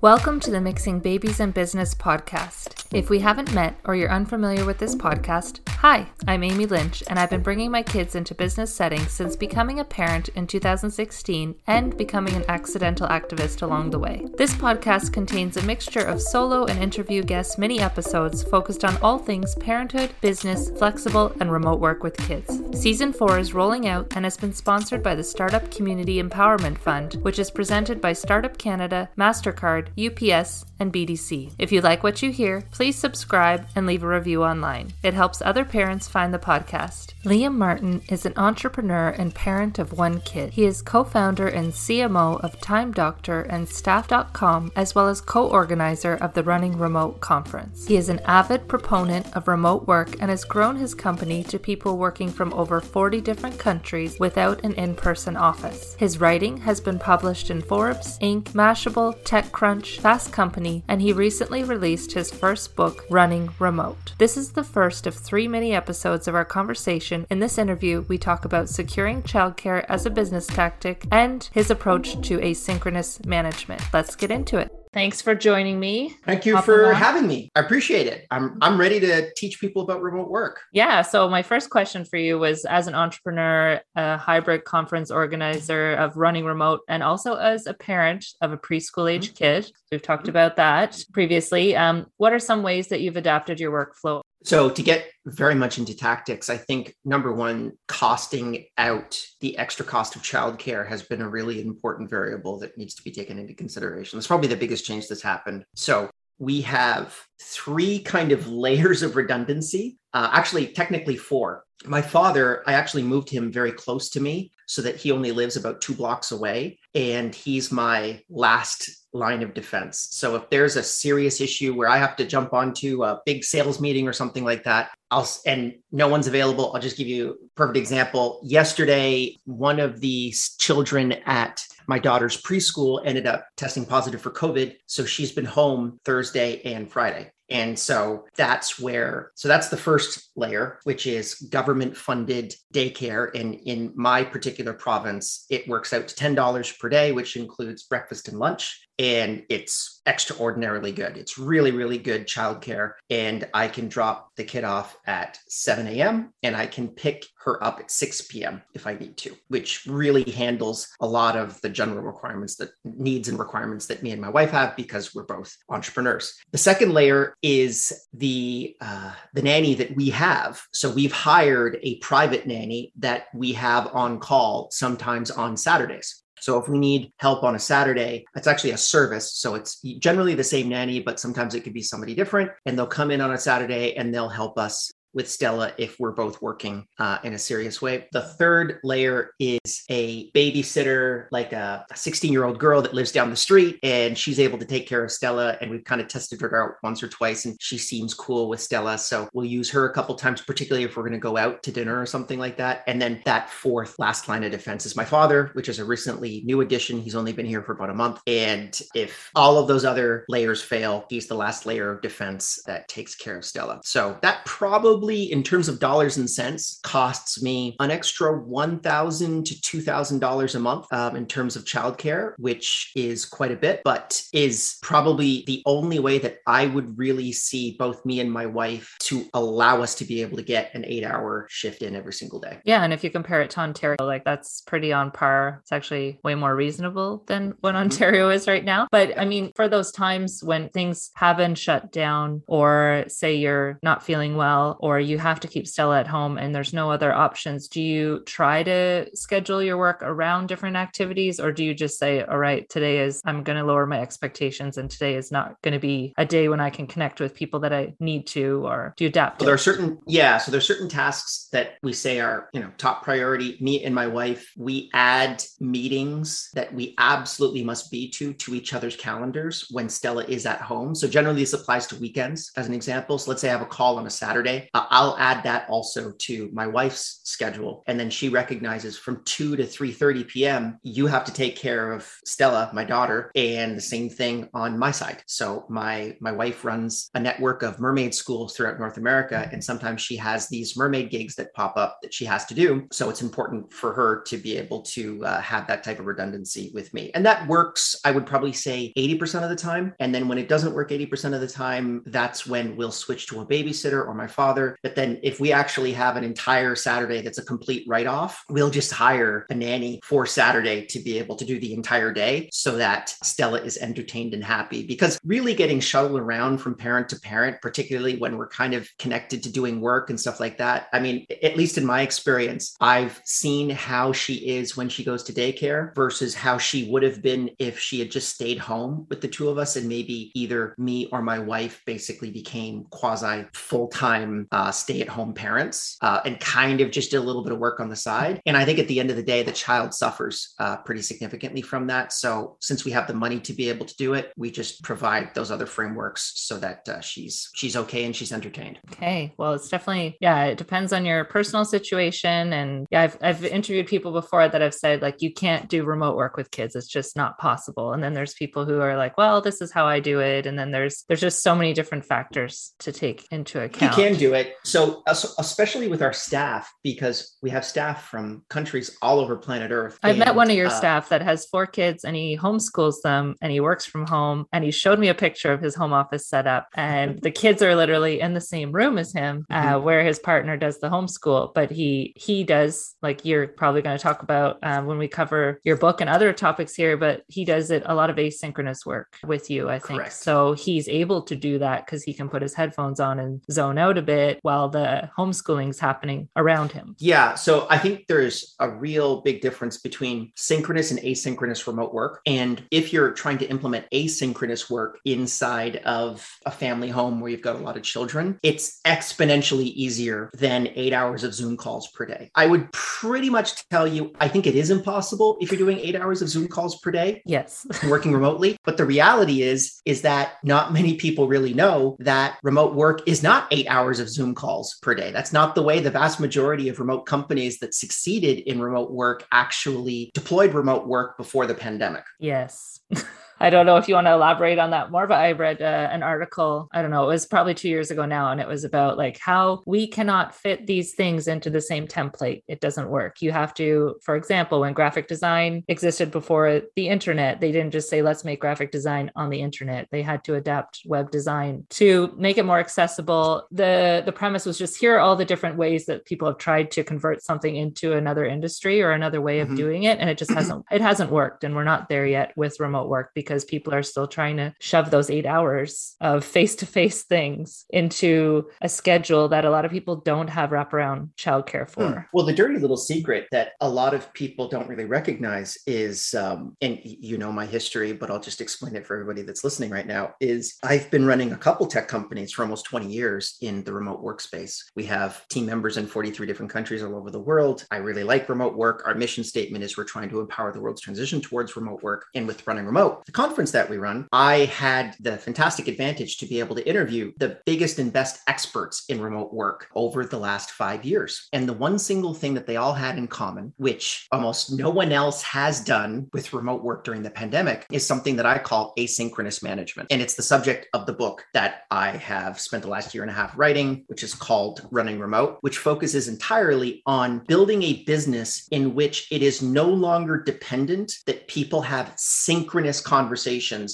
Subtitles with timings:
[0.00, 2.77] Welcome to the Mixing Babies and Business podcast.
[2.90, 7.18] If we haven't met or you're unfamiliar with this podcast, hi, I'm Amy Lynch, and
[7.18, 11.94] I've been bringing my kids into business settings since becoming a parent in 2016 and
[11.98, 14.26] becoming an accidental activist along the way.
[14.38, 19.18] This podcast contains a mixture of solo and interview guest mini episodes focused on all
[19.18, 22.62] things parenthood, business, flexible, and remote work with kids.
[22.72, 27.16] Season 4 is rolling out and has been sponsored by the Startup Community Empowerment Fund,
[27.20, 31.52] which is presented by Startup Canada, MasterCard, UPS, and BDC.
[31.58, 34.92] If you like what you hear, please subscribe and leave a review online.
[35.02, 37.14] It helps other parents find the podcast.
[37.24, 40.50] Liam Martin is an entrepreneur and parent of one kid.
[40.52, 45.48] He is co founder and CMO of Time Doctor and Staff.com, as well as co
[45.48, 47.86] organizer of the Running Remote Conference.
[47.86, 51.98] He is an avid proponent of remote work and has grown his company to people
[51.98, 55.94] working from over 40 different countries without an in person office.
[55.98, 61.64] His writing has been published in Forbes, Inc., Mashable, TechCrunch, Fast Company, and he recently
[61.64, 64.12] released his first book, Running Remote.
[64.18, 67.26] This is the first of three mini episodes of our conversation.
[67.30, 72.20] In this interview, we talk about securing childcare as a business tactic and his approach
[72.28, 73.82] to asynchronous management.
[73.92, 74.77] Let's get into it.
[74.92, 76.16] Thanks for joining me.
[76.24, 77.50] Thank you for having me.
[77.54, 78.26] I appreciate it.
[78.30, 80.60] I'm I'm ready to teach people about remote work.
[80.72, 81.02] Yeah.
[81.02, 86.16] So my first question for you was as an entrepreneur, a hybrid conference organizer of
[86.16, 89.36] running remote, and also as a parent of a preschool age mm-hmm.
[89.36, 89.72] kid.
[89.92, 90.30] We've talked mm-hmm.
[90.30, 91.76] about that previously.
[91.76, 95.76] Um, what are some ways that you've adapted your workflow so, to get very much
[95.76, 101.20] into tactics, I think number one, costing out the extra cost of childcare has been
[101.20, 104.18] a really important variable that needs to be taken into consideration.
[104.18, 105.66] That's probably the biggest change that's happened.
[105.74, 111.64] So, we have three kind of layers of redundancy, uh, actually, technically four.
[111.84, 115.56] My father, I actually moved him very close to me so that he only lives
[115.56, 116.78] about two blocks away.
[116.94, 120.08] And he's my last line of defense.
[120.10, 123.80] So if there's a serious issue where I have to jump onto a big sales
[123.80, 126.72] meeting or something like that, I'll and no one's available.
[126.74, 128.40] I'll just give you a perfect example.
[128.42, 134.76] Yesterday, one of the children at my daughter's preschool ended up testing positive for COVID.
[134.86, 137.32] So she's been home Thursday and Friday.
[137.50, 143.34] And so that's where, so that's the first layer, which is government funded daycare.
[143.34, 148.28] And in my particular province, it works out to $10 per day, which includes breakfast
[148.28, 151.16] and lunch and it's extraordinarily good.
[151.16, 152.92] It's really, really good childcare.
[153.10, 156.32] And I can drop the kid off at 7 a.m.
[156.42, 158.62] and I can pick her up at 6 p.m.
[158.74, 163.28] if I need to, which really handles a lot of the general requirements that needs
[163.28, 166.34] and requirements that me and my wife have because we're both entrepreneurs.
[166.52, 170.60] The second layer is the uh, the nanny that we have.
[170.72, 176.22] So we've hired a private nanny that we have on call sometimes on Saturdays.
[176.40, 179.34] So if we need help on a Saturday, it's actually a service.
[179.34, 182.50] So it's generally the same nanny, but sometimes it could be somebody different.
[182.66, 186.12] And they'll come in on a Saturday and they'll help us with Stella if we're
[186.12, 188.06] both working uh, in a serious way.
[188.12, 193.30] The third layer is a babysitter, like a 16 year old girl that lives down
[193.30, 195.56] the street, and she's able to take care of Stella.
[195.60, 198.60] And we've kind of tested her out once or twice, and she seems cool with
[198.60, 198.98] Stella.
[198.98, 201.72] So we'll use her a couple times, particularly if we're going to go out to
[201.72, 202.84] dinner or something like that.
[202.86, 206.42] And then that fourth last line of defense is my father, which is a recently
[206.44, 207.00] new addition.
[207.00, 208.20] He's only been here for about a month.
[208.26, 212.88] And if all of those other layers fail, he's the last layer of defense that
[212.88, 213.80] takes care of Stella.
[213.84, 219.46] So that probably probably in terms of dollars and cents costs me an extra 1000
[219.46, 224.20] to $2000 a month um, in terms of childcare which is quite a bit but
[224.32, 228.96] is probably the only way that i would really see both me and my wife
[228.98, 232.40] to allow us to be able to get an eight hour shift in every single
[232.40, 232.58] day.
[232.64, 235.60] Yeah and if you compare it to ontario like that's pretty on par.
[235.62, 237.84] It's actually way more reasonable than what mm-hmm.
[237.84, 238.88] ontario is right now.
[238.90, 244.02] But i mean for those times when things haven't shut down or say you're not
[244.02, 247.68] feeling well or you have to keep Stella at home and there's no other options,
[247.68, 252.22] do you try to schedule your work around different activities or do you just say,
[252.22, 255.74] all right, today is, I'm going to lower my expectations and today is not going
[255.74, 258.94] to be a day when I can connect with people that I need to, or
[258.96, 259.40] do you adapt?
[259.40, 260.38] So there are certain, yeah.
[260.38, 263.58] So there's certain tasks that we say are, you know, top priority.
[263.60, 268.72] Me and my wife, we add meetings that we absolutely must be to to each
[268.72, 270.94] other's calendars when Stella is at home.
[270.94, 273.18] So generally this applies to weekends as an example.
[273.18, 274.70] So let's say I have a call on a Saturday.
[274.78, 277.82] Uh, I'll add that also to my wife's schedule.
[277.86, 280.78] And then she recognizes from 2 to 3:30 p.m.
[280.82, 284.90] you have to take care of Stella, my daughter, and the same thing on my
[284.90, 285.22] side.
[285.26, 290.00] So my my wife runs a network of mermaid schools throughout North America and sometimes
[290.00, 292.86] she has these mermaid gigs that pop up that she has to do.
[292.92, 296.70] So it's important for her to be able to uh, have that type of redundancy
[296.74, 297.10] with me.
[297.14, 299.94] And that works, I would probably say 80% of the time.
[300.00, 303.40] And then when it doesn't work 80% of the time, that's when we'll switch to
[303.40, 304.67] a babysitter or my father.
[304.82, 308.70] But then if we actually have an entire Saturday that's a complete write off, we'll
[308.70, 312.76] just hire a nanny for Saturday to be able to do the entire day so
[312.76, 314.86] that Stella is entertained and happy.
[314.86, 319.42] Because really getting shuttled around from parent to parent, particularly when we're kind of connected
[319.42, 323.20] to doing work and stuff like that, I mean, at least in my experience, I've
[323.24, 327.50] seen how she is when she goes to daycare versus how she would have been
[327.58, 331.08] if she had just stayed home with the two of us and maybe either me
[331.12, 336.40] or my wife basically became quasi full time uh, stay at home parents uh, and
[336.40, 338.42] kind of just did a little bit of work on the side.
[338.44, 341.62] And I think at the end of the day, the child suffers uh, pretty significantly
[341.62, 342.12] from that.
[342.12, 345.32] So since we have the money to be able to do it, we just provide
[345.36, 348.80] those other frameworks so that uh, she's she's okay and she's entertained.
[348.90, 350.46] Okay, well, it's definitely yeah.
[350.46, 354.74] It depends on your personal situation, and yeah, I've I've interviewed people before that have
[354.74, 357.92] said like you can't do remote work with kids; it's just not possible.
[357.92, 360.58] And then there's people who are like, well, this is how I do it, and
[360.58, 363.96] then there's there's just so many different factors to take into account.
[363.96, 364.47] You can do it.
[364.64, 369.98] So especially with our staff, because we have staff from countries all over planet Earth.
[370.02, 373.02] I've and, met one of your uh, staff that has four kids, and he homeschools
[373.02, 375.92] them, and he works from home, and he showed me a picture of his home
[375.92, 379.84] office setup, and the kids are literally in the same room as him, uh, mm-hmm.
[379.84, 384.02] where his partner does the homeschool, but he he does like you're probably going to
[384.02, 387.70] talk about um, when we cover your book and other topics here, but he does
[387.70, 390.00] it a lot of asynchronous work with you, I think.
[390.00, 390.12] Correct.
[390.14, 393.78] So he's able to do that because he can put his headphones on and zone
[393.78, 396.96] out a bit while the homeschooling is happening around him.
[396.98, 397.34] Yeah.
[397.34, 402.20] So I think there's a real big difference between synchronous and asynchronous remote work.
[402.26, 407.42] And if you're trying to implement asynchronous work inside of a family home where you've
[407.42, 412.06] got a lot of children, it's exponentially easier than eight hours of Zoom calls per
[412.06, 412.30] day.
[412.34, 415.96] I would pretty much tell you, I think it is impossible if you're doing eight
[415.96, 417.22] hours of Zoom calls per day.
[417.24, 417.66] Yes.
[417.88, 418.56] working remotely.
[418.64, 423.22] But the reality is, is that not many people really know that remote work is
[423.22, 425.10] not eight hours of Zoom calls per day.
[425.10, 429.26] That's not the way the vast majority of remote companies that succeeded in remote work
[429.32, 432.04] actually deployed remote work before the pandemic.
[432.18, 432.80] Yes.
[433.40, 435.88] I don't know if you want to elaborate on that more, but I read uh,
[435.90, 438.64] an article, I don't know, it was probably two years ago now, and it was
[438.64, 442.42] about like how we cannot fit these things into the same template.
[442.48, 443.22] It doesn't work.
[443.22, 447.88] You have to, for example, when graphic design existed before the internet, they didn't just
[447.88, 449.88] say, let's make graphic design on the internet.
[449.90, 453.46] They had to adapt web design to make it more accessible.
[453.50, 456.70] The, the premise was just here are all the different ways that people have tried
[456.72, 459.56] to convert something into another industry or another way of mm-hmm.
[459.56, 459.98] doing it.
[459.98, 461.44] And it just hasn't, it hasn't worked.
[461.44, 464.54] And we're not there yet with remote work because because people are still trying to
[464.58, 469.66] shove those eight hours of face to face things into a schedule that a lot
[469.66, 471.92] of people don't have wraparound childcare for.
[471.92, 472.00] Hmm.
[472.14, 476.56] Well, the dirty little secret that a lot of people don't really recognize is, um,
[476.62, 479.86] and you know my history, but I'll just explain it for everybody that's listening right
[479.86, 483.74] now, is I've been running a couple tech companies for almost 20 years in the
[483.74, 484.62] remote workspace.
[484.74, 487.66] We have team members in 43 different countries all over the world.
[487.70, 488.84] I really like remote work.
[488.86, 492.06] Our mission statement is we're trying to empower the world's transition towards remote work.
[492.14, 496.26] And with running remote, the conference that we run, I had the fantastic advantage to
[496.26, 500.52] be able to interview the biggest and best experts in remote work over the last
[500.52, 501.26] five years.
[501.32, 504.92] And the one single thing that they all had in common, which almost no one
[504.92, 509.42] else has done with remote work during the pandemic, is something that I call asynchronous
[509.42, 509.88] management.
[509.90, 513.10] And it's the subject of the book that I have spent the last year and
[513.10, 518.46] a half writing, which is called Running Remote, which focuses entirely on building a business
[518.52, 523.07] in which it is no longer dependent that people have synchronous conversations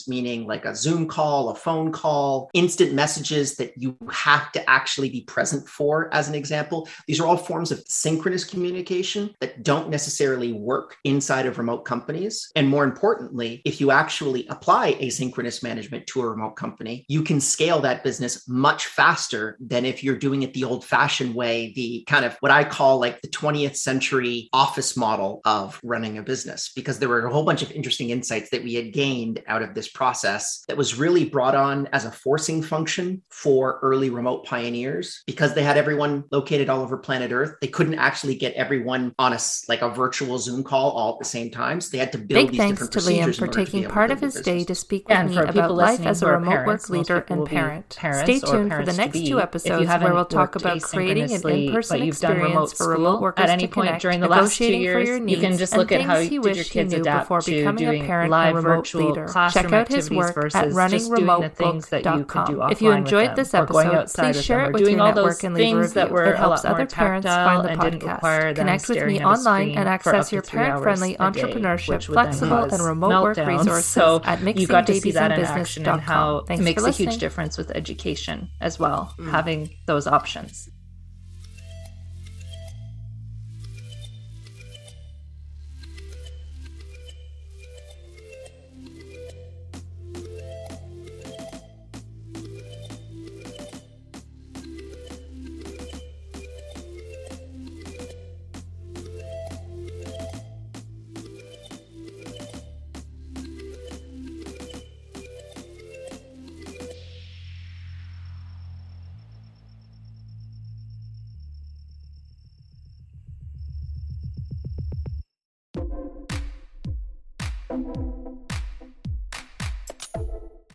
[0.09, 5.11] meaning like a Zoom call, a phone call, instant messages that you have to actually
[5.11, 6.89] be present for, as an example.
[7.07, 12.51] These are all forms of synchronous communication that don't necessarily work inside of remote companies.
[12.57, 17.41] And more importantly, if you actually apply asynchronous management to a remote company, you can
[17.41, 22.05] scale that business much faster than if you're doing it the old fashioned way, the
[22.07, 26.71] kind of what I call like the 20th century office model of running a business,
[26.75, 29.63] because there were a whole bunch of interesting insights that we had gained gained out
[29.63, 34.45] of this process that was really brought on as a forcing function for early remote
[34.45, 37.57] pioneers because they had everyone located all over planet Earth.
[37.61, 39.39] They couldn't actually get everyone on a
[39.69, 41.81] like a virtual Zoom call all at the same time.
[41.81, 43.65] So they had to build Big these thanks different to procedures Liam for in order
[43.65, 46.23] to be taking part of his day to speak with And me about life as
[46.23, 47.93] a remote parents, work leader and parent.
[47.93, 52.07] Stay tuned for the next two episodes where we'll talk about creating an in-person but
[52.07, 54.29] you've done experience remote for remote school workers at any to point connect, during the
[54.29, 56.73] last two years, your you can just look at how things he did your wished
[56.73, 59.14] he kids knew adapt before to becoming a doing parent live virtual leader.
[59.15, 62.73] Check out his work at just doing the things that you could do runningremote.com.
[62.73, 65.55] If you enjoyed this episode, please share it with doing your all those network and
[65.55, 66.33] leave a things that review.
[66.33, 68.57] It a helps other parents find the and didn't require podcast.
[68.57, 73.23] Connect with me online and access your parent-friendly entrepreneurship, which would then flexible and remote
[73.23, 76.47] work resources So at you got to see that in action and how mixingbabiesandbusiness.com.
[76.47, 79.31] Thanks it makes a huge difference with education as well, mm.
[79.31, 80.69] having those options.